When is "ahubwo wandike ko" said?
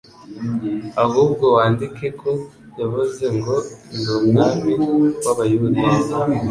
1.03-2.31